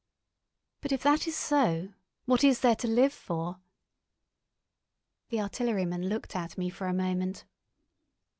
[0.81, 1.93] "But if that is so,
[2.25, 3.59] what is there to live for?"
[5.29, 7.45] The artilleryman looked at me for a moment.